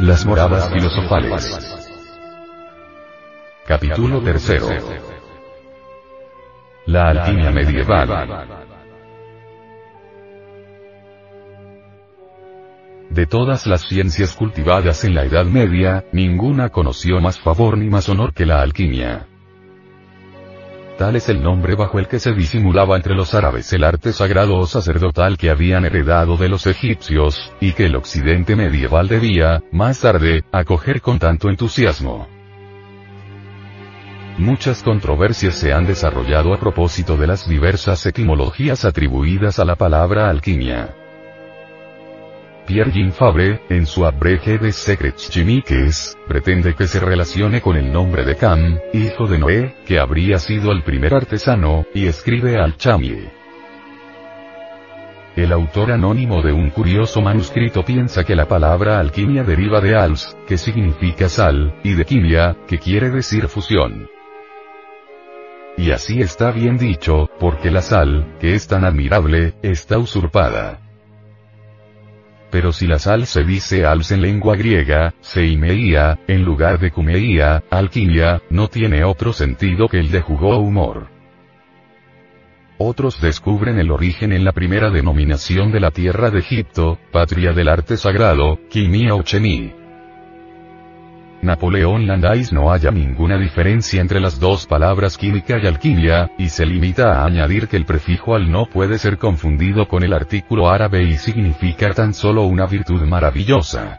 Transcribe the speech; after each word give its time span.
Las 0.00 0.24
moradas 0.24 0.72
filosofales. 0.72 1.78
Capítulo 3.66 4.22
tercero. 4.22 4.66
La 6.86 7.10
alquimia 7.10 7.50
medieval. 7.50 8.48
De 13.10 13.26
todas 13.26 13.66
las 13.66 13.82
ciencias 13.82 14.32
cultivadas 14.32 15.04
en 15.04 15.14
la 15.14 15.26
Edad 15.26 15.44
Media, 15.44 16.06
ninguna 16.12 16.70
conoció 16.70 17.20
más 17.20 17.38
favor 17.38 17.76
ni 17.76 17.90
más 17.90 18.08
honor 18.08 18.32
que 18.32 18.46
la 18.46 18.62
alquimia. 18.62 19.26
Tal 21.00 21.16
es 21.16 21.30
el 21.30 21.42
nombre 21.42 21.76
bajo 21.76 21.98
el 21.98 22.08
que 22.08 22.18
se 22.18 22.34
disimulaba 22.34 22.94
entre 22.94 23.14
los 23.14 23.32
árabes 23.32 23.72
el 23.72 23.84
arte 23.84 24.12
sagrado 24.12 24.58
o 24.58 24.66
sacerdotal 24.66 25.38
que 25.38 25.48
habían 25.48 25.86
heredado 25.86 26.36
de 26.36 26.50
los 26.50 26.66
egipcios, 26.66 27.54
y 27.58 27.72
que 27.72 27.86
el 27.86 27.96
occidente 27.96 28.54
medieval 28.54 29.08
debía, 29.08 29.62
más 29.72 30.00
tarde, 30.00 30.44
acoger 30.52 31.00
con 31.00 31.18
tanto 31.18 31.48
entusiasmo. 31.48 32.28
Muchas 34.36 34.82
controversias 34.82 35.54
se 35.54 35.72
han 35.72 35.86
desarrollado 35.86 36.52
a 36.52 36.60
propósito 36.60 37.16
de 37.16 37.28
las 37.28 37.48
diversas 37.48 38.04
etimologías 38.04 38.84
atribuidas 38.84 39.58
a 39.58 39.64
la 39.64 39.76
palabra 39.76 40.28
alquimia. 40.28 40.99
Pierre 42.70 42.92
Jean 42.92 43.10
Fabre, 43.10 43.62
en 43.68 43.84
su 43.84 44.06
Abrege 44.06 44.56
de 44.56 44.70
Secrets 44.70 45.28
Chimiques, 45.28 46.16
pretende 46.28 46.76
que 46.76 46.86
se 46.86 47.00
relacione 47.00 47.60
con 47.60 47.76
el 47.76 47.92
nombre 47.92 48.24
de 48.24 48.36
Cam, 48.36 48.78
hijo 48.92 49.26
de 49.26 49.38
Noé, 49.38 49.74
que 49.84 49.98
habría 49.98 50.38
sido 50.38 50.70
el 50.70 50.84
primer 50.84 51.12
artesano, 51.12 51.84
y 51.92 52.06
escribe 52.06 52.60
al 52.60 52.76
chamie. 52.76 53.28
El 55.34 55.50
autor 55.50 55.90
anónimo 55.90 56.42
de 56.42 56.52
un 56.52 56.70
curioso 56.70 57.20
manuscrito 57.20 57.84
piensa 57.84 58.22
que 58.22 58.36
la 58.36 58.46
palabra 58.46 59.00
alquimia 59.00 59.42
deriva 59.42 59.80
de 59.80 59.96
als, 59.96 60.36
que 60.46 60.56
significa 60.56 61.28
sal, 61.28 61.74
y 61.82 61.94
de 61.94 62.04
quimia, 62.04 62.56
que 62.68 62.78
quiere 62.78 63.10
decir 63.10 63.48
fusión. 63.48 64.08
Y 65.76 65.90
así 65.90 66.20
está 66.20 66.52
bien 66.52 66.78
dicho, 66.78 67.28
porque 67.40 67.72
la 67.72 67.82
sal, 67.82 68.36
que 68.38 68.54
es 68.54 68.68
tan 68.68 68.84
admirable, 68.84 69.54
está 69.60 69.98
usurpada. 69.98 70.89
Pero 72.50 72.72
si 72.72 72.86
la 72.86 72.98
sal 72.98 73.26
se 73.26 73.44
dice 73.44 73.86
als 73.86 74.10
en 74.10 74.22
lengua 74.22 74.56
griega, 74.56 75.14
seimeía, 75.20 76.18
en 76.26 76.44
lugar 76.44 76.78
de 76.80 76.90
cumeía, 76.90 77.62
alquimia, 77.70 78.42
no 78.50 78.68
tiene 78.68 79.04
otro 79.04 79.32
sentido 79.32 79.88
que 79.88 80.00
el 80.00 80.10
de 80.10 80.20
jugo 80.20 80.56
o 80.56 80.58
humor. 80.58 81.08
Otros 82.78 83.20
descubren 83.20 83.78
el 83.78 83.90
origen 83.90 84.32
en 84.32 84.44
la 84.44 84.52
primera 84.52 84.90
denominación 84.90 85.70
de 85.70 85.80
la 85.80 85.90
tierra 85.90 86.30
de 86.30 86.38
Egipto, 86.38 86.98
patria 87.12 87.52
del 87.52 87.68
arte 87.68 87.96
sagrado, 87.96 88.58
quimia 88.70 89.14
o 89.14 89.22
chemí. 89.22 89.79
Napoleón 91.42 92.06
Landais 92.06 92.52
no 92.52 92.70
haya 92.70 92.90
ninguna 92.90 93.38
diferencia 93.38 94.00
entre 94.00 94.20
las 94.20 94.38
dos 94.38 94.66
palabras 94.66 95.16
química 95.16 95.58
y 95.58 95.66
alquimia, 95.66 96.30
y 96.36 96.50
se 96.50 96.66
limita 96.66 97.14
a 97.14 97.24
añadir 97.24 97.66
que 97.66 97.78
el 97.78 97.86
prefijo 97.86 98.34
al 98.34 98.50
no 98.50 98.66
puede 98.66 98.98
ser 98.98 99.16
confundido 99.16 99.88
con 99.88 100.02
el 100.02 100.12
artículo 100.12 100.68
árabe 100.68 101.02
y 101.02 101.16
significa 101.16 101.94
tan 101.94 102.12
solo 102.12 102.42
una 102.42 102.66
virtud 102.66 103.00
maravillosa. 103.02 103.98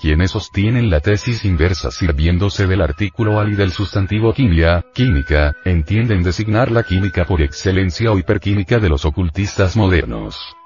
Quienes 0.00 0.32
sostienen 0.32 0.90
la 0.90 1.00
tesis 1.00 1.44
inversa 1.44 1.90
sirviéndose 1.90 2.66
del 2.66 2.80
artículo 2.80 3.38
al 3.38 3.52
y 3.52 3.54
del 3.54 3.70
sustantivo 3.70 4.32
quimia, 4.32 4.84
química, 4.92 5.54
entienden 5.64 6.22
designar 6.22 6.72
la 6.72 6.82
química 6.82 7.26
por 7.26 7.42
excelencia 7.42 8.10
o 8.10 8.18
hiperquímica 8.18 8.78
de 8.78 8.88
los 8.88 9.04
ocultistas 9.04 9.76
modernos. 9.76 10.56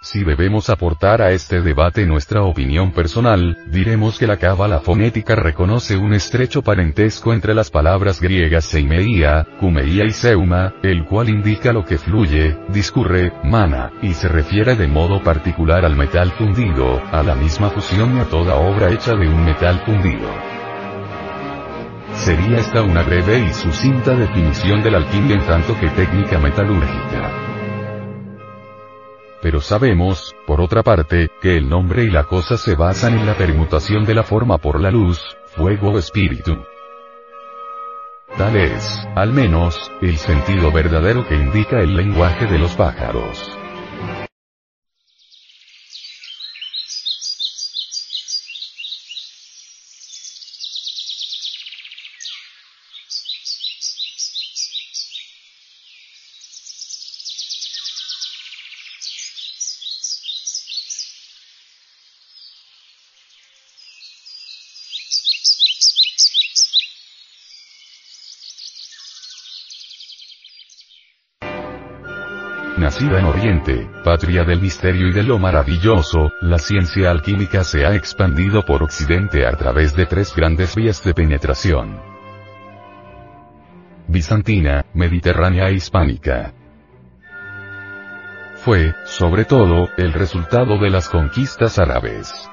Si 0.00 0.22
debemos 0.22 0.70
aportar 0.70 1.20
a 1.22 1.32
este 1.32 1.60
debate 1.60 2.06
nuestra 2.06 2.44
opinión 2.44 2.92
personal, 2.92 3.58
diremos 3.66 4.16
que 4.16 4.28
la 4.28 4.36
cábala 4.36 4.78
fonética 4.78 5.34
reconoce 5.34 5.96
un 5.96 6.14
estrecho 6.14 6.62
parentesco 6.62 7.32
entre 7.32 7.52
las 7.52 7.72
palabras 7.72 8.20
griegas 8.20 8.64
seimeía, 8.64 9.44
cumeía 9.58 10.04
y 10.04 10.12
seuma, 10.12 10.74
el 10.84 11.04
cual 11.04 11.28
indica 11.28 11.72
lo 11.72 11.84
que 11.84 11.98
fluye, 11.98 12.56
discurre, 12.68 13.32
mana, 13.42 13.90
y 14.00 14.14
se 14.14 14.28
refiere 14.28 14.76
de 14.76 14.86
modo 14.86 15.20
particular 15.20 15.84
al 15.84 15.96
metal 15.96 16.30
fundido, 16.30 17.02
a 17.10 17.24
la 17.24 17.34
misma 17.34 17.70
fusión 17.70 18.18
y 18.18 18.20
a 18.20 18.24
toda 18.26 18.54
obra 18.54 18.92
hecha 18.92 19.16
de 19.16 19.26
un 19.26 19.44
metal 19.44 19.82
fundido. 19.84 20.28
Sería 22.12 22.58
esta 22.58 22.82
una 22.82 23.02
breve 23.02 23.40
y 23.40 23.52
sucinta 23.52 24.14
definición 24.14 24.80
de 24.80 24.92
la 24.92 24.98
alquimia 24.98 25.34
en 25.34 25.44
tanto 25.44 25.76
que 25.80 25.88
técnica 25.88 26.38
metalúrgica. 26.38 27.47
Pero 29.40 29.60
sabemos, 29.60 30.34
por 30.46 30.60
otra 30.60 30.82
parte, 30.82 31.30
que 31.40 31.56
el 31.56 31.68
nombre 31.68 32.04
y 32.04 32.10
la 32.10 32.24
cosa 32.24 32.56
se 32.56 32.74
basan 32.74 33.18
en 33.18 33.26
la 33.26 33.34
permutación 33.34 34.04
de 34.04 34.14
la 34.14 34.22
forma 34.22 34.58
por 34.58 34.80
la 34.80 34.90
luz, 34.90 35.20
fuego 35.46 35.92
o 35.92 35.98
espíritu. 35.98 36.58
Tal 38.36 38.56
es, 38.56 39.06
al 39.16 39.32
menos, 39.32 39.90
el 40.00 40.16
sentido 40.16 40.70
verdadero 40.70 41.26
que 41.26 41.34
indica 41.34 41.80
el 41.80 41.96
lenguaje 41.96 42.46
de 42.46 42.58
los 42.58 42.74
pájaros. 42.74 43.57
En 73.00 73.24
Oriente, 73.24 73.88
patria 74.02 74.42
del 74.42 74.60
misterio 74.60 75.06
y 75.06 75.12
de 75.12 75.22
lo 75.22 75.38
maravilloso, 75.38 76.32
la 76.40 76.58
ciencia 76.58 77.12
alquímica 77.12 77.62
se 77.62 77.86
ha 77.86 77.94
expandido 77.94 78.64
por 78.64 78.82
Occidente 78.82 79.46
a 79.46 79.52
través 79.52 79.94
de 79.94 80.04
tres 80.04 80.34
grandes 80.34 80.74
vías 80.74 81.04
de 81.04 81.14
penetración. 81.14 82.00
Bizantina, 84.08 84.84
Mediterránea 84.94 85.68
e 85.68 85.74
Hispánica. 85.74 86.52
Fue, 88.56 88.92
sobre 89.04 89.44
todo, 89.44 89.88
el 89.96 90.12
resultado 90.12 90.76
de 90.78 90.90
las 90.90 91.08
conquistas 91.08 91.78
árabes. 91.78 92.50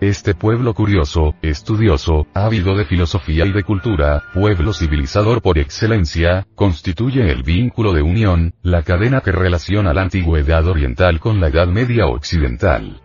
Este 0.00 0.34
pueblo 0.34 0.72
curioso, 0.72 1.34
estudioso, 1.42 2.26
ávido 2.32 2.74
de 2.74 2.86
filosofía 2.86 3.44
y 3.44 3.52
de 3.52 3.62
cultura, 3.62 4.22
pueblo 4.32 4.72
civilizador 4.72 5.42
por 5.42 5.58
excelencia, 5.58 6.46
constituye 6.54 7.30
el 7.30 7.42
vínculo 7.42 7.92
de 7.92 8.00
unión, 8.00 8.54
la 8.62 8.82
cadena 8.82 9.20
que 9.20 9.30
relaciona 9.30 9.92
la 9.92 10.00
antigüedad 10.00 10.66
oriental 10.66 11.20
con 11.20 11.38
la 11.38 11.48
Edad 11.48 11.66
Media 11.66 12.06
occidental. 12.06 13.02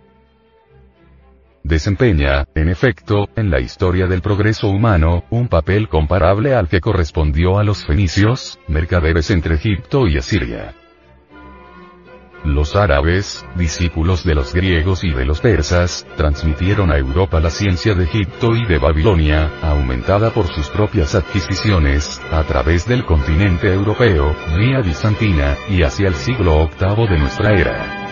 Desempeña, 1.63 2.45
en 2.55 2.69
efecto, 2.69 3.27
en 3.35 3.51
la 3.51 3.59
historia 3.59 4.07
del 4.07 4.21
progreso 4.21 4.69
humano, 4.69 5.25
un 5.31 5.49
papel 5.49 5.89
comparable 5.89 6.55
al 6.55 6.69
que 6.69 6.79
correspondió 6.79 7.59
a 7.59 7.65
los 7.65 7.85
fenicios, 7.85 8.57
mercaderes 8.69 9.31
entre 9.31 9.55
Egipto 9.55 10.07
y 10.07 10.17
Asiria. 10.17 10.73
Los 12.45 12.75
árabes, 12.75 13.43
discípulos 13.55 14.23
de 14.23 14.35
los 14.35 14.53
griegos 14.53 15.03
y 15.03 15.09
de 15.09 15.25
los 15.25 15.41
persas, 15.41 16.05
transmitieron 16.15 16.91
a 16.91 16.97
Europa 16.97 17.39
la 17.39 17.49
ciencia 17.49 17.95
de 17.95 18.03
Egipto 18.03 18.55
y 18.55 18.65
de 18.65 18.77
Babilonia, 18.77 19.51
aumentada 19.63 20.29
por 20.29 20.45
sus 20.47 20.69
propias 20.69 21.15
adquisiciones, 21.15 22.21
a 22.31 22.43
través 22.43 22.87
del 22.87 23.03
continente 23.03 23.73
europeo, 23.73 24.35
vía 24.55 24.81
bizantina, 24.81 25.57
y 25.69 25.81
hacia 25.81 26.07
el 26.07 26.13
siglo 26.13 26.69
VIII 26.79 27.07
de 27.07 27.17
nuestra 27.17 27.59
era. 27.59 28.05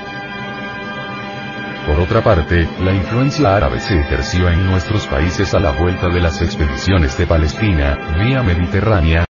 Por 1.85 1.99
otra 1.99 2.23
parte, 2.23 2.67
la 2.81 2.91
influencia 2.91 3.55
árabe 3.55 3.79
se 3.79 3.99
ejerció 3.99 4.49
en 4.49 4.65
nuestros 4.65 5.05
países 5.05 5.53
a 5.53 5.59
la 5.59 5.71
vuelta 5.71 6.09
de 6.09 6.21
las 6.21 6.41
expediciones 6.41 7.15
de 7.19 7.27
Palestina, 7.27 7.99
vía 8.17 8.41
mediterránea, 8.41 9.25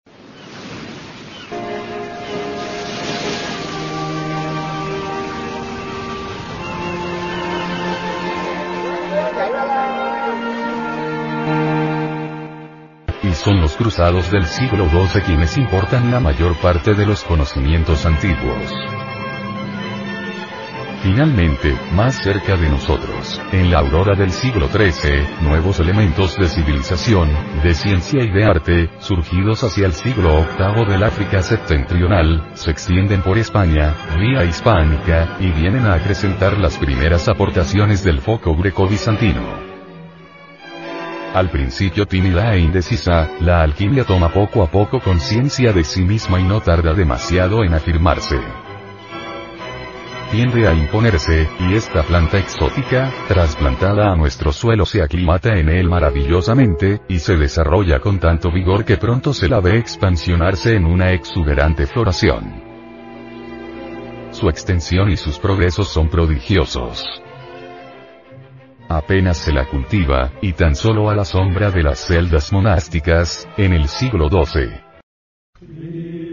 cruzados 13.80 14.30
del 14.30 14.46
siglo 14.46 14.90
XII 14.90 15.22
quienes 15.22 15.58
importan 15.58 16.12
la 16.12 16.20
mayor 16.20 16.54
parte 16.58 16.94
de 16.96 17.06
los 17.06 17.24
conocimientos 17.24 18.06
antiguos. 18.06 18.62
Finalmente, 21.02 21.78
más 21.94 22.22
cerca 22.22 22.58
de 22.58 22.68
nosotros, 22.68 23.42
en 23.54 23.72
la 23.72 23.80
aurora 23.80 24.18
del 24.18 24.32
siglo 24.32 24.68
XIII, 24.68 25.26
nuevos 25.44 25.80
elementos 25.80 26.36
de 26.36 26.50
civilización, 26.50 27.30
de 27.64 27.74
ciencia 27.74 28.22
y 28.22 28.30
de 28.30 28.44
arte, 28.44 28.90
surgidos 29.00 29.64
hacia 29.64 29.86
el 29.86 29.94
siglo 29.94 30.46
VIII 30.58 30.86
del 30.86 31.04
África 31.04 31.42
septentrional, 31.42 32.50
se 32.56 32.72
extienden 32.72 33.22
por 33.22 33.38
España, 33.38 33.96
vía 34.18 34.44
hispánica, 34.44 35.38
y 35.40 35.52
vienen 35.52 35.86
a 35.86 35.94
acrecentar 35.94 36.58
las 36.58 36.78
primeras 36.78 37.30
aportaciones 37.30 38.04
del 38.04 38.20
foco 38.20 38.54
greco-bizantino. 38.58 39.69
Al 41.34 41.50
principio 41.50 42.06
tímida 42.06 42.54
e 42.56 42.60
indecisa, 42.60 43.30
la 43.40 43.62
alquimia 43.62 44.04
toma 44.04 44.30
poco 44.34 44.64
a 44.64 44.72
poco 44.72 45.00
conciencia 45.00 45.72
de 45.72 45.84
sí 45.84 46.04
misma 46.04 46.40
y 46.40 46.44
no 46.44 46.60
tarda 46.60 46.94
demasiado 46.94 47.64
en 47.64 47.74
afirmarse 47.74 48.40
tiende 50.32 50.68
a 50.68 50.74
imponerse, 50.74 51.50
y 51.60 51.74
esta 51.74 52.04
planta 52.04 52.38
exótica, 52.38 53.12
trasplantada 53.28 54.12
a 54.12 54.16
nuestro 54.16 54.52
suelo 54.52 54.86
se 54.86 55.02
aclimata 55.02 55.58
en 55.58 55.70
él 55.70 55.90
maravillosamente, 55.90 57.02
y 57.08 57.20
se 57.20 57.36
desarrolla 57.36 58.00
con 58.00 58.20
tanto 58.20 58.52
vigor 58.52 58.86
que 58.86 58.98
pronto 58.98 59.34
se 59.34 59.50
la 59.50 59.60
ve 59.60 59.78
expansionarse 59.78 60.76
en 60.76 60.86
una 60.86 61.14
exuberante 61.14 61.88
floración. 61.88 62.64
Su 64.32 64.50
extensión 64.50 65.10
y 65.10 65.18
sus 65.18 65.40
progresos 65.40 65.90
son 65.90 66.10
prodigiosos. 66.10 67.24
Apenas 68.92 69.38
se 69.38 69.54
la 69.54 69.70
cultiva, 69.70 70.32
y 70.42 70.54
tan 70.54 70.76
solo 70.76 71.12
a 71.12 71.16
la 71.16 71.24
sombra 71.24 71.70
de 71.70 71.84
las 71.84 72.00
celdas 72.00 72.52
monásticas, 72.52 73.48
en 73.56 73.74
el 73.74 73.88
siglo 73.88 74.30
XII. 74.30 76.29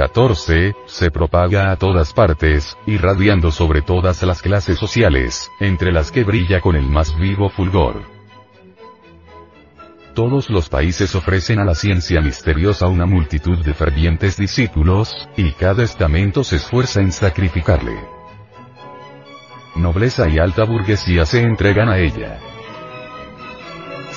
14, 0.00 0.74
se 0.86 1.10
propaga 1.10 1.70
a 1.70 1.76
todas 1.76 2.14
partes, 2.14 2.74
irradiando 2.86 3.50
sobre 3.50 3.82
todas 3.82 4.22
las 4.22 4.40
clases 4.40 4.78
sociales, 4.78 5.50
entre 5.60 5.92
las 5.92 6.10
que 6.10 6.24
brilla 6.24 6.62
con 6.62 6.74
el 6.74 6.86
más 6.86 7.14
vivo 7.18 7.50
fulgor. 7.50 8.00
Todos 10.14 10.48
los 10.48 10.70
países 10.70 11.14
ofrecen 11.14 11.58
a 11.58 11.66
la 11.66 11.74
ciencia 11.74 12.22
misteriosa 12.22 12.86
una 12.86 13.04
multitud 13.04 13.58
de 13.58 13.74
fervientes 13.74 14.38
discípulos, 14.38 15.28
y 15.36 15.52
cada 15.52 15.82
estamento 15.82 16.44
se 16.44 16.56
esfuerza 16.56 17.02
en 17.02 17.12
sacrificarle. 17.12 18.00
Nobleza 19.76 20.30
y 20.30 20.38
alta 20.38 20.64
burguesía 20.64 21.26
se 21.26 21.42
entregan 21.42 21.90
a 21.90 21.98
ella. 21.98 22.40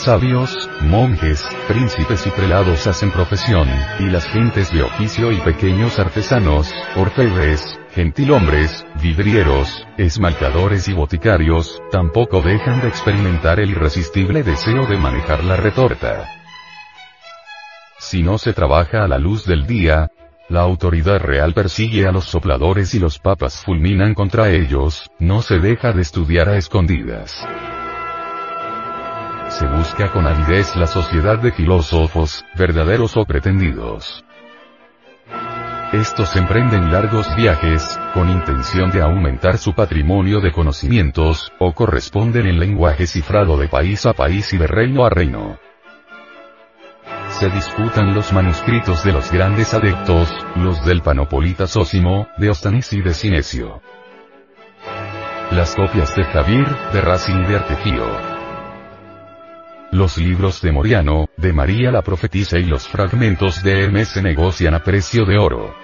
Sabios, 0.04 0.70
monjes, 0.82 1.48
príncipes 1.66 2.28
y 2.28 2.30
prelados 2.32 2.88
hacen 2.88 3.10
profesión, 3.10 3.70
y 4.02 4.10
las 4.10 4.26
gentes 4.26 4.70
de 4.74 4.84
oficio 4.84 5.32
y 5.32 5.38
pequeños 5.38 5.98
artesanos, 5.98 6.74
orfebres, 6.98 7.80
gentilhombres, 7.92 8.86
vidrieros, 9.02 9.88
esmaltadores 9.98 10.90
y 10.90 10.94
boticarios, 10.94 11.82
tampoco 11.90 12.42
dejan 12.42 12.82
de 12.82 12.90
experimentar 12.90 13.62
el 13.62 13.70
irresistible 13.70 14.44
deseo 14.44 14.86
de 14.88 14.98
manejar 14.98 15.42
la 15.46 15.56
retorta. 15.56 16.28
Si 17.98 18.24
no 18.24 18.38
se 18.38 18.52
trabaja 18.52 19.06
a 19.06 19.08
la 19.08 19.20
luz 19.20 19.46
del 19.46 19.66
día, 19.66 20.12
la 20.50 20.64
autoridad 20.64 21.22
real 21.22 21.54
persigue 21.54 22.06
a 22.06 22.12
los 22.12 22.26
sopladores 22.26 22.94
y 22.94 23.00
los 23.00 23.20
papas 23.20 23.64
fulminan 23.64 24.16
contra 24.16 24.52
ellos, 24.52 25.10
no 25.18 25.42
se 25.42 25.60
deja 25.60 25.94
de 25.94 26.02
estudiar 26.02 26.50
a 26.50 26.58
escondidas 26.58 27.48
se 29.54 29.68
busca 29.68 30.12
con 30.12 30.26
avidez 30.26 30.76
la 30.76 30.88
sociedad 30.88 31.38
de 31.38 31.52
filósofos, 31.52 32.44
verdaderos 32.56 33.16
o 33.18 33.24
pretendidos. 33.24 34.26
Estos 35.92 36.36
emprenden 36.36 36.92
largos 36.92 37.28
viajes, 37.36 38.00
con 38.16 38.32
intención 38.32 38.90
de 38.90 39.04
aumentar 39.04 39.60
su 39.60 39.74
patrimonio 39.74 40.42
de 40.42 40.52
conocimientos, 40.52 41.52
o 41.60 41.72
corresponden 41.74 42.48
en 42.48 42.60
lenguaje 42.60 43.06
cifrado 43.06 43.56
de 43.58 43.68
país 43.68 44.08
a 44.08 44.14
país 44.14 44.52
y 44.54 44.58
de 44.58 44.66
reino 44.66 45.06
a 45.06 45.12
reino. 45.12 45.60
Se 47.30 47.48
disputan 47.50 48.16
los 48.16 48.34
manuscritos 48.34 49.04
de 49.04 49.12
los 49.12 49.32
grandes 49.32 49.72
adeptos, 49.76 50.34
los 50.56 50.84
del 50.84 51.02
Panopolita 51.02 51.68
Sósimo, 51.68 52.28
de 52.38 52.50
Ostanis 52.50 52.92
y 52.94 53.02
de 53.02 53.14
Sinesio. 53.14 53.82
Las 55.52 55.76
copias 55.76 56.16
de 56.16 56.24
Javier, 56.24 56.68
de 56.92 57.02
Racing 57.02 57.44
y 57.44 57.46
de 57.46 57.56
Artefío. 57.56 58.33
Los 59.94 60.18
libros 60.18 60.60
de 60.64 60.72
Moriano, 60.72 61.28
de 61.38 61.54
María 61.54 61.92
la 61.92 62.02
Profetisa 62.02 62.58
y 62.58 62.64
los 62.64 62.88
fragmentos 62.88 63.62
de 63.62 63.84
Hermes 63.84 64.08
se 64.08 64.24
negocian 64.24 64.74
a 64.74 64.80
precio 64.84 65.24
de 65.24 65.38
oro. 65.38 65.76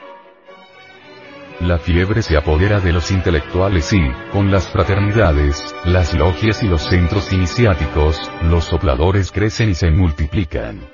La 1.59 1.77
fiebre 1.77 2.23
se 2.23 2.35
apodera 2.35 2.79
de 2.79 2.91
los 2.91 3.11
intelectuales 3.11 3.93
y, 3.93 3.99
con 4.31 4.49
las 4.49 4.67
fraternidades, 4.67 5.75
las 5.85 6.15
logias 6.15 6.63
y 6.63 6.67
los 6.67 6.81
centros 6.81 7.31
iniciáticos, 7.31 8.19
los 8.41 8.63
sopladores 8.63 9.31
crecen 9.31 9.69
y 9.69 9.75
se 9.75 9.91
multiplican. 9.91 10.89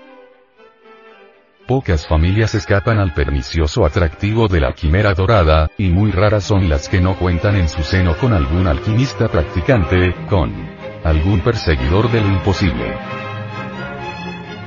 Pocas 1.65 2.05
familias 2.05 2.53
escapan 2.53 3.00
al 3.00 3.13
pernicioso 3.13 3.86
atractivo 3.86 4.50
de 4.50 4.60
la 4.60 4.74
quimera 4.74 5.13
dorada, 5.13 5.72
y 5.77 5.88
muy 5.88 6.12
raras 6.12 6.43
son 6.43 6.67
las 6.67 6.89
que 6.89 7.00
no 7.00 7.17
cuentan 7.17 7.55
en 7.55 7.69
su 7.69 7.81
seno 7.81 8.17
con 8.17 8.34
algún 8.34 8.67
alquimista 8.67 9.29
practicante, 9.29 10.13
con 10.27 10.75
algún 11.05 11.39
perseguidor 11.41 12.12
de 12.12 12.19
lo 12.19 12.27
imposible. 12.27 12.97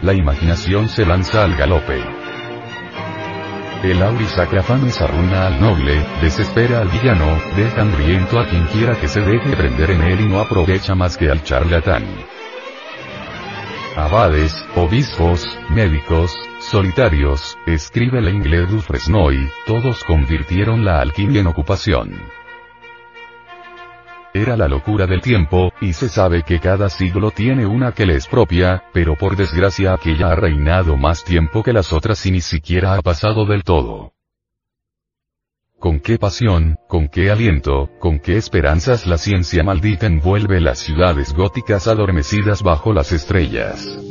La 0.02 0.14
imaginación 0.14 0.88
se 0.88 1.04
lanza 1.04 1.42
al 1.42 1.56
galope. 1.56 2.00
El 3.82 4.00
auris 4.02 4.30
sacrafames 4.30 5.00
arruina 5.02 5.48
al 5.48 5.60
noble, 5.60 6.00
desespera 6.22 6.80
al 6.80 6.88
villano, 6.88 7.26
deja 7.56 7.82
hambriento 7.82 8.38
a 8.38 8.46
quien 8.46 8.64
quiera 8.66 8.94
que 9.00 9.08
se 9.08 9.20
deje 9.20 9.56
prender 9.56 9.90
en 9.90 10.02
él 10.02 10.20
y 10.20 10.28
no 10.28 10.38
aprovecha 10.38 10.94
más 10.94 11.16
que 11.16 11.28
al 11.28 11.42
charlatán. 11.42 12.04
Abades, 13.96 14.64
obispos, 14.76 15.44
médicos, 15.70 16.32
solitarios, 16.60 17.58
escribe 17.66 18.20
la 18.20 18.30
inglés 18.30 18.70
du 18.70 18.80
Fresnoy, 18.80 19.50
todos 19.66 20.04
convirtieron 20.04 20.84
la 20.84 21.00
alquimia 21.00 21.40
en 21.40 21.48
ocupación. 21.48 22.37
Era 24.38 24.56
la 24.56 24.68
locura 24.68 25.04
del 25.08 25.20
tiempo, 25.20 25.72
y 25.80 25.94
se 25.94 26.08
sabe 26.08 26.44
que 26.44 26.60
cada 26.60 26.88
siglo 26.88 27.32
tiene 27.32 27.66
una 27.66 27.90
que 27.90 28.06
le 28.06 28.14
es 28.14 28.28
propia, 28.28 28.84
pero 28.92 29.16
por 29.16 29.34
desgracia 29.34 29.92
aquella 29.92 30.30
ha 30.30 30.36
reinado 30.36 30.96
más 30.96 31.24
tiempo 31.24 31.64
que 31.64 31.72
las 31.72 31.92
otras 31.92 32.24
y 32.24 32.30
ni 32.30 32.40
siquiera 32.40 32.94
ha 32.94 33.02
pasado 33.02 33.46
del 33.46 33.64
todo. 33.64 34.12
Con 35.80 35.98
qué 35.98 36.18
pasión, 36.18 36.76
con 36.86 37.08
qué 37.08 37.32
aliento, 37.32 37.90
con 37.98 38.20
qué 38.20 38.36
esperanzas 38.36 39.08
la 39.08 39.18
ciencia 39.18 39.64
maldita 39.64 40.06
envuelve 40.06 40.60
las 40.60 40.78
ciudades 40.78 41.34
góticas 41.34 41.88
adormecidas 41.88 42.62
bajo 42.62 42.92
las 42.92 43.10
estrellas. 43.10 44.07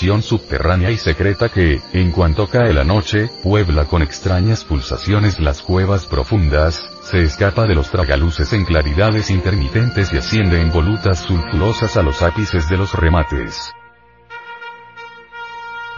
Fermentación 0.00 0.22
subterránea 0.22 0.90
y 0.90 0.96
secreta 0.96 1.50
que, 1.50 1.80
en 1.92 2.10
cuanto 2.10 2.46
cae 2.46 2.72
la 2.72 2.84
noche, 2.84 3.28
puebla 3.42 3.84
con 3.84 4.02
extrañas 4.02 4.64
pulsaciones 4.64 5.38
las 5.38 5.60
cuevas 5.60 6.06
profundas, 6.06 6.90
se 7.02 7.22
escapa 7.22 7.66
de 7.66 7.74
los 7.74 7.90
tragaluces 7.90 8.52
en 8.54 8.64
claridades 8.64 9.30
intermitentes 9.30 10.12
y 10.12 10.16
asciende 10.16 10.60
en 10.60 10.72
volutas 10.72 11.18
sulfurosas 11.18 11.96
a 11.98 12.02
los 12.02 12.22
ápices 12.22 12.68
de 12.70 12.78
los 12.78 12.94
remates. 12.94 13.72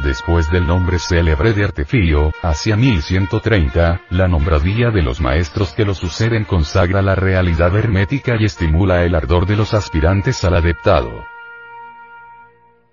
Después 0.02 0.50
del 0.50 0.66
nombre 0.66 0.98
célebre 0.98 1.52
de 1.52 1.64
Artefío, 1.64 2.32
hacia 2.42 2.76
1130, 2.76 4.00
la 4.10 4.26
nombradía 4.26 4.90
de 4.90 5.02
los 5.02 5.20
maestros 5.20 5.72
que 5.74 5.84
lo 5.84 5.94
suceden 5.94 6.44
consagra 6.44 7.02
la 7.02 7.14
realidad 7.14 7.76
hermética 7.76 8.34
y 8.36 8.46
estimula 8.46 9.04
el 9.04 9.14
ardor 9.14 9.46
de 9.46 9.54
los 9.54 9.74
aspirantes 9.74 10.42
al 10.42 10.56
adeptado. 10.56 11.31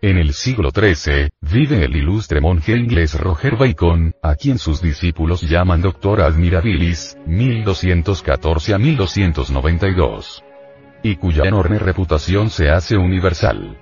En 0.02 0.18
el 0.18 0.32
siglo 0.32 0.70
XIII, 0.72 1.30
vive 1.42 1.84
el 1.84 1.94
ilustre 1.94 2.40
monje 2.40 2.72
inglés 2.72 3.20
Roger 3.20 3.58
Bacon, 3.58 4.14
a 4.24 4.36
quien 4.36 4.58
sus 4.58 4.82
discípulos 4.82 5.42
llaman 5.42 5.82
Doctor 5.82 6.22
Admirabilis, 6.22 7.18
1214 7.26 8.74
a 8.74 8.78
1292. 8.78 10.42
Y 11.04 11.18
cuya 11.18 11.44
enorme 11.44 11.80
reputación 11.80 12.50
se 12.50 12.70
hace 12.70 12.96
universal. 12.96 13.78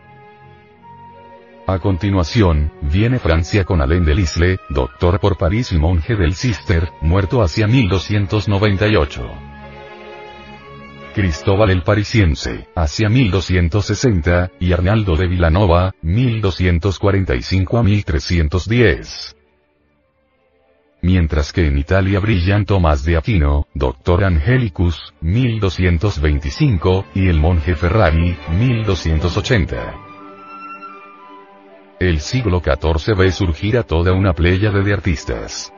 A 1.68 1.78
continuación, 1.78 2.72
viene 2.82 3.20
Francia 3.20 3.64
con 3.64 3.82
Alain 3.82 4.04
de 4.04 4.16
Lisle, 4.16 4.58
doctor 4.70 5.20
por 5.20 5.38
París 5.38 5.72
y 5.72 5.78
monje 5.78 6.16
del 6.16 6.34
Cister, 6.34 6.90
muerto 7.00 7.44
hacia 7.44 7.68
1298. 7.68 9.47
Cristóbal 11.18 11.72
el 11.72 11.82
Parisiense, 11.82 12.68
hacia 12.76 13.10
1260, 13.10 14.52
y 14.60 14.72
Arnaldo 14.72 15.16
de 15.16 15.28
Villanova, 15.28 15.96
1245 16.04 17.76
a 17.76 17.82
1310. 17.82 19.36
Mientras 21.02 21.52
que 21.52 21.66
en 21.66 21.80
Italia 21.80 22.20
brillan 22.20 22.66
Tomás 22.66 23.04
de 23.04 23.18
Aquino, 23.18 23.66
Doctor 23.74 24.26
Angelicus, 24.26 25.16
1225, 25.22 27.08
y 27.16 27.30
el 27.30 27.40
monje 27.40 27.74
Ferrari, 27.74 28.38
1280. 28.52 29.96
El 32.00 32.20
siglo 32.20 32.62
XIV 32.64 33.18
ve 33.18 33.32
surgir 33.32 33.80
a 33.80 33.82
toda 33.82 34.14
una 34.14 34.34
pléyade 34.34 34.84
de 34.84 34.94
artistas. 34.94 35.74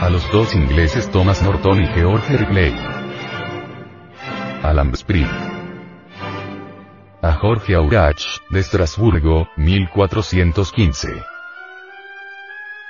a 0.01 0.09
los 0.09 0.29
dos 0.31 0.55
ingleses 0.55 1.09
Thomas 1.09 1.41
Norton 1.41 1.83
y 1.83 1.87
George 1.87 2.37
Ripley. 2.37 2.73
A 4.63 4.73
Lambspree. 4.73 5.27
A 7.21 7.33
Jorge 7.33 7.75
Aurach, 7.75 8.21
de 8.49 8.59
Estrasburgo, 8.59 9.47
1415. 9.57 11.23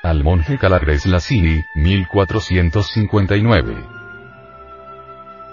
Al 0.03 0.23
monje 0.23 0.57
Calagres 0.57 1.05
Lassini, 1.05 1.63
1459. 1.75 3.96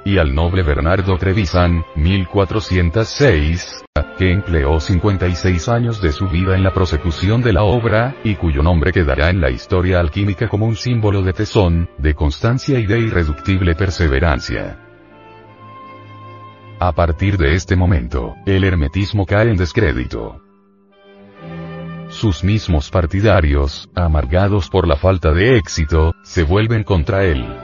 Y 0.05 0.19
al 0.19 0.35
noble 0.35 0.63
Bernardo 0.63 1.17
Trevisan, 1.17 1.83
1406, 1.97 3.85
que 4.19 4.33
empleó 4.33 4.79
56 4.79 5.69
años 5.71 6.03
de 6.03 6.13
su 6.13 6.29
vida 6.29 6.55
en 6.55 6.63
la 6.63 6.75
prosecución 6.75 7.41
de 7.41 7.55
la 7.55 7.63
obra, 7.63 8.15
y 8.23 8.35
cuyo 8.35 8.63
nombre 8.63 8.93
quedará 8.93 9.31
en 9.31 9.41
la 9.41 9.51
historia 9.51 10.01
alquímica 10.01 10.49
como 10.49 10.67
un 10.67 10.77
símbolo 10.77 11.23
de 11.23 11.33
tesón, 11.33 11.89
de 11.97 12.15
constancia 12.15 12.79
y 12.79 12.87
de 12.87 13.01
irreductible 13.01 13.75
perseverancia. 13.75 14.79
A 16.81 16.93
partir 16.93 17.39
de 17.39 17.55
este 17.55 17.75
momento, 17.75 18.35
el 18.45 18.65
hermetismo 18.65 19.25
cae 19.25 19.49
en 19.49 19.57
descrédito. 19.57 20.43
Sus 22.11 22.45
mismos 22.45 22.91
partidarios, 22.91 23.89
amargados 23.95 24.69
por 24.69 24.87
la 24.87 24.97
falta 24.97 25.33
de 25.33 25.57
éxito, 25.57 26.13
se 26.23 26.43
vuelven 26.43 26.85
contra 26.85 27.25
él. 27.25 27.64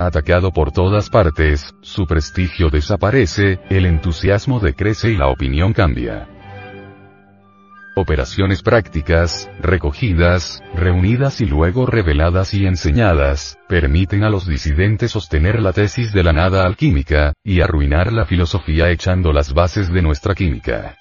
Atacado 0.00 0.50
por 0.50 0.72
todas 0.72 1.10
partes, 1.10 1.74
su 1.82 2.06
prestigio 2.06 2.70
desaparece, 2.70 3.60
el 3.68 3.84
entusiasmo 3.84 4.58
decrece 4.58 5.10
y 5.10 5.16
la 5.18 5.26
opinión 5.26 5.74
cambia. 5.74 6.26
Operaciones 7.96 8.62
prácticas, 8.62 9.50
recogidas, 9.60 10.62
reunidas 10.74 11.42
y 11.42 11.44
luego 11.44 11.84
reveladas 11.84 12.54
y 12.54 12.64
enseñadas, 12.64 13.58
permiten 13.68 14.24
a 14.24 14.30
los 14.30 14.46
disidentes 14.46 15.10
sostener 15.10 15.60
la 15.60 15.74
tesis 15.74 16.14
de 16.14 16.22
la 16.22 16.32
nada 16.32 16.64
alquímica, 16.64 17.34
y 17.44 17.60
arruinar 17.60 18.10
la 18.10 18.24
filosofía 18.24 18.88
echando 18.88 19.34
las 19.34 19.52
bases 19.52 19.92
de 19.92 20.00
nuestra 20.00 20.34
química. 20.34 20.96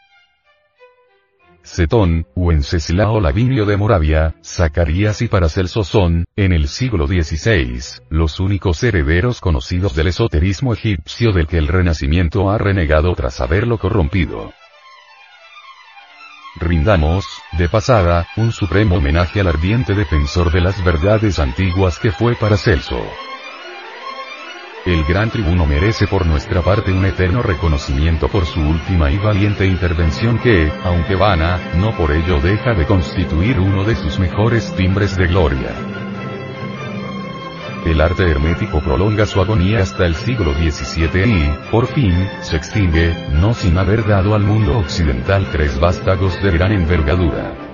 Setón, 1.72 2.26
Wenceslao 2.36 3.22
Lavinio 3.22 3.64
de 3.68 3.78
Moravia, 3.78 4.34
Zacarías 4.44 5.22
y 5.22 5.28
Paracelso 5.28 5.84
son, 5.84 6.26
en 6.36 6.52
el 6.52 6.68
siglo 6.68 7.06
XVI, 7.06 7.80
los 8.10 8.40
únicos 8.40 8.84
herederos 8.84 9.40
conocidos 9.40 9.96
del 9.96 10.08
esoterismo 10.08 10.74
egipcio 10.74 11.32
del 11.32 11.46
que 11.46 11.60
el 11.60 11.68
Renacimiento 11.68 12.50
ha 12.50 12.58
renegado 12.58 13.14
tras 13.14 13.40
haberlo 13.40 13.78
corrompido. 13.78 14.52
Rindamos, 16.60 17.26
de 17.56 17.70
pasada, 17.70 18.28
un 18.36 18.52
supremo 18.52 18.96
homenaje 18.96 19.40
al 19.40 19.48
ardiente 19.48 19.94
defensor 19.94 20.52
de 20.52 20.62
las 20.62 20.84
verdades 20.84 21.38
antiguas 21.38 22.00
que 22.00 22.12
fue 22.12 22.36
Paracelso. 22.36 23.00
El 24.86 25.04
gran 25.04 25.30
tribuno 25.30 25.66
merece 25.66 26.08
por 26.08 26.26
nuestra 26.26 26.62
parte 26.62 26.94
un 26.94 27.04
eterno 27.04 27.42
reconocimiento 27.42 28.30
por 28.30 28.46
su 28.46 28.62
última 28.62 29.12
y 29.12 29.18
valiente 29.18 29.66
intervención 29.66 30.40
que, 30.40 30.72
aunque 30.86 31.16
vana, 31.16 31.60
no 31.76 31.92
por 31.98 32.12
ello 32.12 32.40
deja 32.40 32.74
de 32.74 32.86
constituir 32.86 33.60
uno 33.60 33.84
de 33.84 33.96
sus 33.96 34.20
mejores 34.20 34.74
timbres 34.76 35.18
de 35.18 35.28
gloria. 35.28 35.76
el 37.86 38.00
arte 38.02 38.30
hermético 38.30 38.82
prolonga 38.82 39.26
su 39.26 39.42
agonía 39.42 39.80
hasta 39.80 40.06
el 40.06 40.16
siglo 40.16 40.54
XVII 40.54 41.26
y, 41.26 41.72
por 41.72 41.88
fin, 41.88 42.14
se 42.42 42.56
extingue, 42.56 43.14
no 43.32 43.54
sin 43.54 43.78
haber 43.78 44.08
dado 44.08 44.34
al 44.34 44.44
mundo 44.44 44.78
occidental 44.78 45.48
tres 45.52 45.78
vástagos 45.80 46.42
de 46.42 46.52
gran 46.52 46.72
envergadura. 46.72 47.69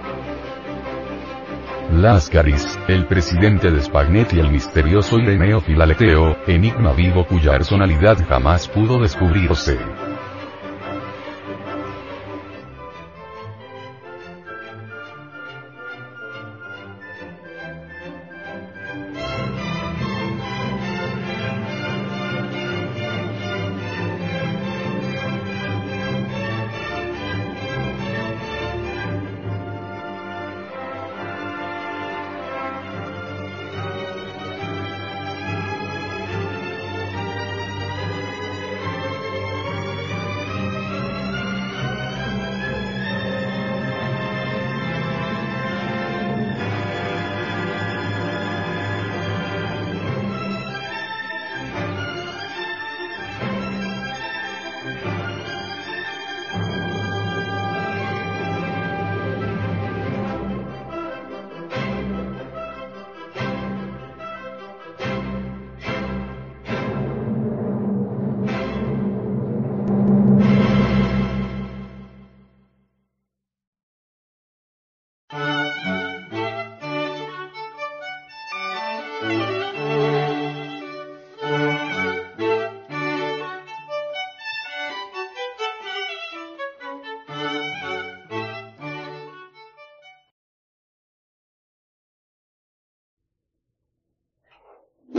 Lascaris, 1.91 2.79
el 2.87 3.05
presidente 3.05 3.69
de 3.69 3.81
Spagnetti 3.81 4.39
el 4.39 4.49
misterioso 4.49 5.19
Ireneo 5.19 5.61
Filaleteo, 5.61 6.35
enigma 6.47 6.93
vivo 6.93 7.25
cuya 7.25 7.51
personalidad 7.51 8.17
jamás 8.27 8.67
pudo 8.67 8.99
descubrirse. 8.99 9.77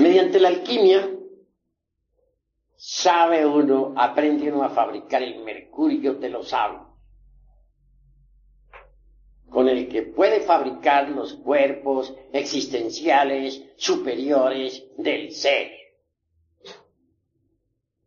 Mediante 0.07 0.39
la 0.39 0.51
alquimia, 0.51 1.11
sabe 2.77 3.45
uno, 3.45 3.93
aprende 3.97 4.53
uno 4.53 4.63
a 4.63 4.69
fabricar 4.69 5.21
el 5.21 5.43
mercurio 5.43 6.15
de 6.15 6.29
los 6.29 6.51
sabios, 6.51 6.87
con 9.51 9.69
el 9.69 9.89
que 9.89 10.03
puede 10.03 10.43
fabricar 10.43 11.09
los 11.09 11.35
cuerpos 11.35 12.15
existenciales 12.33 13.65
superiores 13.77 14.85
del 14.97 15.33
ser, 15.33 15.73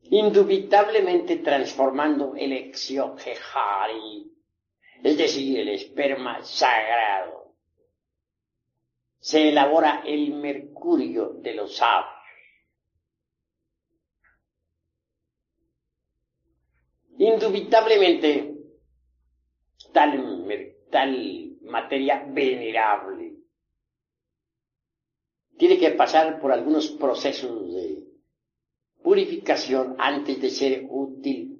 indubitablemente 0.04 1.36
transformando 1.39 2.34
el 2.38 2.54
exioquejari, 2.54 4.32
es 5.04 5.17
decir, 5.17 5.60
el 5.60 5.67
esperma 5.67 6.41
sagrado 6.45 7.38
se 9.19 9.49
elabora 9.49 10.03
el 10.05 10.34
mercurio 10.34 11.34
de 11.41 11.53
los 11.53 11.75
sabios. 11.75 12.13
Indubitablemente, 17.17 18.55
tal, 19.91 20.47
tal 20.89 21.58
materia 21.63 22.25
venerable 22.27 23.36
tiene 25.58 25.77
que 25.77 25.91
pasar 25.91 26.39
por 26.39 26.53
algunos 26.53 26.89
procesos 26.91 27.73
de 27.73 28.08
purificación 29.03 29.97
antes 29.99 30.41
de 30.41 30.49
ser 30.49 30.86
útil. 30.89 31.60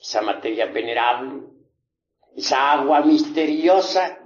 Esa 0.00 0.22
materia 0.22 0.66
venerable 0.66 1.57
esa 2.36 2.72
agua 2.72 3.02
misteriosa 3.02 4.18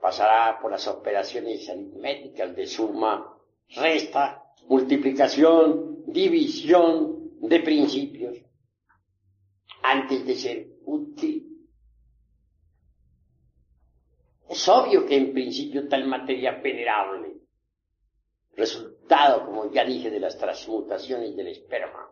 pasará 0.00 0.60
por 0.60 0.70
las 0.70 0.86
operaciones 0.86 1.68
aritméticas 1.68 2.54
de 2.54 2.66
suma, 2.66 3.36
resta, 3.70 4.44
multiplicación, 4.68 6.04
división 6.06 7.38
de 7.40 7.60
principios, 7.60 8.38
antes 9.82 10.24
de 10.24 10.34
ser 10.36 10.66
útil. 10.84 11.66
Es 14.48 14.68
obvio 14.68 15.04
que 15.06 15.16
en 15.16 15.32
principio 15.32 15.88
tal 15.88 16.06
materia 16.06 16.52
venerable, 16.52 17.40
resultado, 18.54 19.44
como 19.44 19.72
ya 19.72 19.84
dije, 19.84 20.10
de 20.10 20.20
las 20.20 20.38
transmutaciones 20.38 21.34
del 21.34 21.48
esperma, 21.48 22.08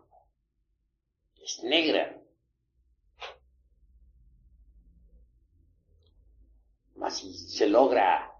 es 1.40 1.62
negra, 1.62 2.23
Así 7.04 7.34
se 7.34 7.66
logra 7.66 8.32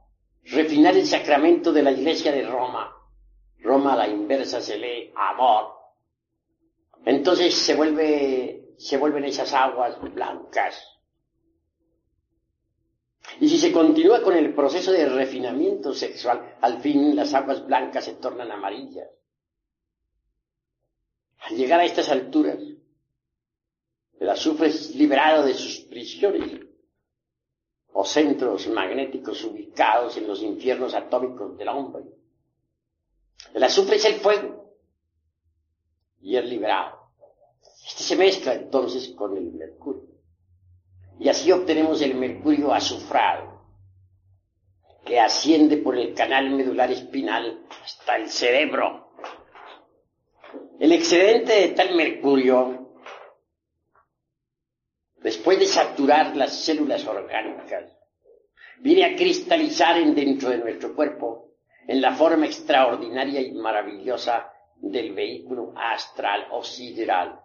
refinar 0.44 0.96
el 0.96 1.06
sacramento 1.06 1.70
de 1.70 1.82
la 1.82 1.92
iglesia 1.92 2.32
de 2.32 2.46
Roma. 2.46 2.96
Roma 3.58 3.92
a 3.92 3.96
la 3.96 4.08
inversa 4.08 4.62
se 4.62 4.78
lee 4.78 5.12
amor. 5.14 5.74
Entonces 7.04 7.54
se 7.54 7.74
vuelve, 7.74 8.74
se 8.78 8.96
vuelven 8.96 9.24
esas 9.24 9.52
aguas 9.52 10.00
blancas. 10.00 10.82
Y 13.38 13.50
si 13.50 13.58
se 13.58 13.70
continúa 13.70 14.22
con 14.22 14.34
el 14.34 14.54
proceso 14.54 14.92
de 14.92 15.10
refinamiento 15.10 15.92
sexual, 15.92 16.56
al 16.62 16.80
fin 16.80 17.14
las 17.14 17.34
aguas 17.34 17.66
blancas 17.66 18.06
se 18.06 18.14
tornan 18.14 18.50
amarillas. 18.50 19.08
Al 21.40 21.54
llegar 21.54 21.80
a 21.80 21.84
estas 21.84 22.08
alturas, 22.08 22.58
el 24.18 24.30
azufre 24.30 24.68
es 24.68 24.94
liberado 24.94 25.44
de 25.44 25.52
sus 25.52 25.80
prisiones 25.80 26.73
o 27.96 28.04
centros 28.04 28.66
magnéticos 28.66 29.44
ubicados 29.44 30.16
en 30.16 30.26
los 30.26 30.42
infiernos 30.42 30.94
atómicos 30.94 31.56
del 31.56 31.68
hombre. 31.68 32.04
El 33.54 33.62
azufre 33.62 33.96
es 33.96 34.04
el 34.04 34.14
fuego 34.14 34.74
y 36.20 36.36
es 36.36 36.44
liberado. 36.44 37.10
Este 37.86 38.02
se 38.02 38.16
mezcla 38.16 38.54
entonces 38.54 39.10
con 39.10 39.36
el 39.36 39.52
mercurio. 39.52 40.08
Y 41.20 41.28
así 41.28 41.52
obtenemos 41.52 42.02
el 42.02 42.16
mercurio 42.16 42.74
azufrado, 42.74 43.62
que 45.04 45.20
asciende 45.20 45.76
por 45.76 45.96
el 45.96 46.14
canal 46.14 46.50
medular 46.50 46.90
espinal 46.90 47.64
hasta 47.84 48.16
el 48.16 48.28
cerebro. 48.28 49.12
El 50.80 50.90
excedente 50.90 51.52
de 51.52 51.68
tal 51.68 51.94
mercurio 51.94 52.83
después 55.24 55.58
de 55.58 55.66
saturar 55.66 56.36
las 56.36 56.54
células 56.54 57.06
orgánicas, 57.06 57.90
viene 58.80 59.06
a 59.06 59.16
cristalizar 59.16 59.96
en 59.96 60.14
dentro 60.14 60.50
de 60.50 60.58
nuestro 60.58 60.94
cuerpo 60.94 61.54
en 61.88 62.02
la 62.02 62.14
forma 62.14 62.44
extraordinaria 62.44 63.40
y 63.40 63.52
maravillosa 63.52 64.52
del 64.76 65.14
vehículo 65.14 65.72
astral 65.74 66.48
o 66.50 66.62
sideral. 66.62 67.40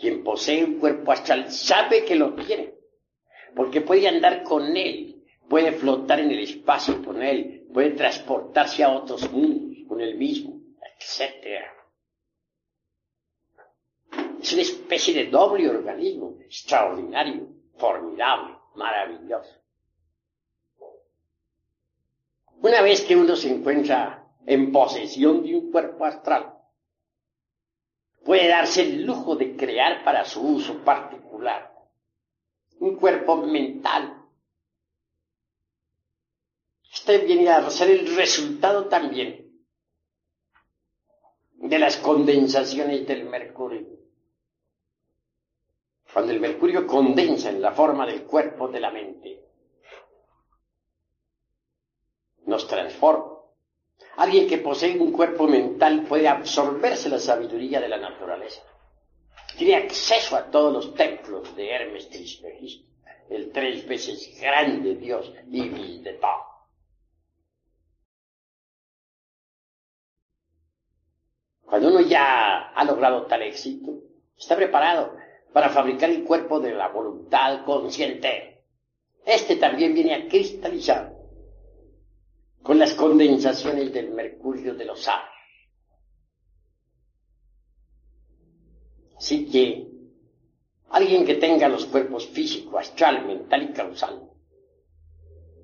Quien 0.00 0.24
posee 0.24 0.64
un 0.64 0.78
cuerpo 0.78 1.12
astral 1.12 1.52
sabe 1.52 2.06
que 2.06 2.14
lo 2.14 2.34
tiene, 2.34 2.72
porque 3.54 3.82
puede 3.82 4.08
andar 4.08 4.42
con 4.42 4.74
él, 4.78 5.24
puede 5.46 5.72
flotar 5.72 6.20
en 6.20 6.30
el 6.30 6.38
espacio 6.38 7.04
con 7.04 7.22
él, 7.22 7.66
puede 7.74 7.90
transportarse 7.90 8.82
a 8.82 8.90
otros 8.90 9.30
mundos 9.30 9.76
con 9.86 10.00
él 10.00 10.14
mismo, 10.16 10.58
etc. 10.98 11.77
Es 14.40 14.52
una 14.52 14.62
especie 14.62 15.14
de 15.14 15.30
doble 15.30 15.68
organismo, 15.68 16.36
extraordinario, 16.40 17.48
formidable, 17.76 18.56
maravilloso. 18.76 19.54
Una 22.60 22.82
vez 22.82 23.02
que 23.02 23.16
uno 23.16 23.36
se 23.36 23.50
encuentra 23.50 24.26
en 24.46 24.72
posesión 24.72 25.42
de 25.42 25.56
un 25.56 25.70
cuerpo 25.70 26.04
astral, 26.04 26.54
puede 28.24 28.48
darse 28.48 28.82
el 28.82 29.04
lujo 29.04 29.36
de 29.36 29.56
crear 29.56 30.04
para 30.04 30.24
su 30.24 30.40
uso 30.40 30.78
particular 30.84 31.72
un 32.80 32.94
cuerpo 32.96 33.36
mental 33.38 34.18
Este 36.92 37.18
viene 37.18 37.48
a 37.48 37.70
ser 37.70 37.90
el 37.90 38.16
resultado 38.16 38.86
también 38.86 39.50
de 41.54 41.78
las 41.78 41.96
condensaciones 41.96 43.06
del 43.06 43.24
mercurio. 43.24 43.97
Cuando 46.12 46.32
el 46.32 46.40
mercurio 46.40 46.86
condensa 46.86 47.50
en 47.50 47.60
la 47.60 47.72
forma 47.72 48.06
del 48.06 48.24
cuerpo 48.24 48.68
de 48.68 48.80
la 48.80 48.90
mente, 48.90 49.44
nos 52.46 52.66
transforma. 52.66 53.36
Alguien 54.16 54.48
que 54.48 54.58
posee 54.58 54.98
un 54.98 55.12
cuerpo 55.12 55.46
mental 55.46 56.04
puede 56.08 56.26
absorberse 56.26 57.08
la 57.08 57.18
sabiduría 57.18 57.80
de 57.80 57.88
la 57.88 57.98
naturaleza. 57.98 58.62
Tiene 59.56 59.76
acceso 59.76 60.34
a 60.34 60.50
todos 60.50 60.72
los 60.72 60.94
templos 60.94 61.54
de 61.54 61.70
Hermes 61.70 62.08
Trismegisto, 62.08 62.88
el 63.28 63.52
tres 63.52 63.86
veces 63.86 64.40
grande 64.40 64.94
Dios 64.96 65.32
y 65.46 66.00
de 66.00 66.14
todo. 66.14 66.48
Cuando 71.64 71.88
uno 71.88 72.00
ya 72.00 72.70
ha 72.70 72.84
logrado 72.84 73.26
tal 73.26 73.42
éxito, 73.42 73.92
está 74.36 74.56
preparado 74.56 75.27
para 75.52 75.70
fabricar 75.70 76.10
el 76.10 76.24
cuerpo 76.24 76.60
de 76.60 76.74
la 76.74 76.88
voluntad 76.88 77.64
consciente. 77.64 78.64
Este 79.24 79.56
también 79.56 79.94
viene 79.94 80.14
a 80.14 80.28
cristalizar 80.28 81.14
con 82.62 82.78
las 82.78 82.94
condensaciones 82.94 83.92
del 83.92 84.10
mercurio 84.10 84.74
de 84.74 84.84
los 84.84 85.06
aves. 85.08 85.28
Así 89.16 89.46
que 89.46 89.88
alguien 90.90 91.24
que 91.24 91.34
tenga 91.34 91.68
los 91.68 91.86
cuerpos 91.86 92.26
físico, 92.28 92.78
astral, 92.78 93.26
mental 93.26 93.62
y 93.64 93.72
causal, 93.72 94.30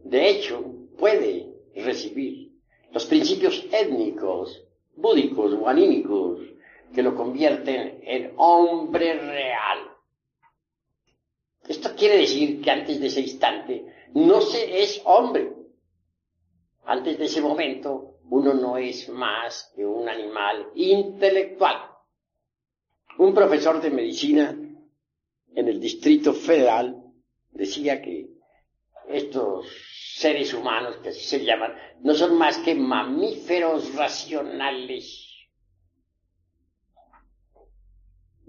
de 0.02 0.28
hecho 0.28 0.62
puede 0.98 1.54
recibir 1.74 2.52
los 2.92 3.06
principios 3.06 3.64
étnicos, 3.72 4.64
búdicos 4.96 5.52
o 5.52 5.68
anímicos 5.68 6.40
que 6.94 7.02
lo 7.02 7.14
convierten 7.14 8.00
en 8.02 8.32
hombre 8.36 9.14
real. 9.14 9.78
Esto 11.66 11.94
quiere 11.96 12.18
decir 12.18 12.60
que 12.60 12.70
antes 12.70 13.00
de 13.00 13.08
ese 13.08 13.20
instante 13.20 13.84
no 14.14 14.40
se 14.40 14.82
es 14.82 15.02
hombre. 15.04 15.52
Antes 16.84 17.18
de 17.18 17.24
ese 17.24 17.40
momento 17.40 18.18
uno 18.30 18.54
no 18.54 18.76
es 18.76 19.08
más 19.08 19.72
que 19.74 19.84
un 19.84 20.08
animal 20.08 20.68
intelectual. 20.74 21.90
Un 23.18 23.34
profesor 23.34 23.80
de 23.80 23.90
medicina 23.90 24.56
en 25.54 25.68
el 25.68 25.80
Distrito 25.80 26.32
Federal 26.32 27.02
decía 27.50 28.00
que 28.02 28.28
estos 29.08 29.66
seres 30.16 30.54
humanos, 30.54 30.96
que 31.02 31.10
así 31.10 31.24
se 31.24 31.44
llaman, 31.44 31.74
no 32.00 32.14
son 32.14 32.36
más 32.36 32.58
que 32.58 32.74
mamíferos 32.74 33.94
racionales 33.94 35.33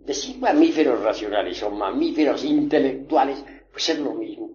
Decir 0.06 0.38
mamíferos 0.38 1.02
racionales 1.02 1.62
o 1.64 1.72
mamíferos 1.72 2.44
intelectuales, 2.44 3.44
pues 3.72 3.90
es 3.90 4.00
lo 4.00 4.14
mismo. 4.14 4.52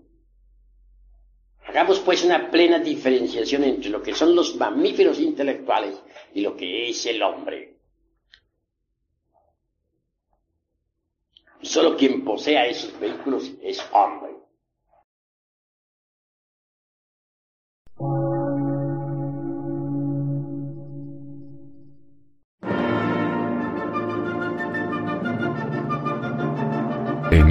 Hagamos 1.67 2.01
pues 2.01 2.25
una 2.25 2.51
plena 2.51 2.79
diferenciación 2.79 3.65
entre 3.65 3.91
lo 3.91 4.03
que 4.03 4.15
son 4.15 4.35
los 4.35 4.57
mamíferos 4.57 5.19
intelectuales 5.19 6.01
y 6.35 6.41
lo 6.41 6.57
que 6.57 6.89
es 6.89 7.07
el 7.07 7.23
hombre. 7.23 7.77
Solo 11.63 11.97
quien 11.97 12.25
posea 12.25 12.67
esos 12.67 12.99
vehículos 12.99 13.53
es 13.63 13.83
hombre. 13.93 14.40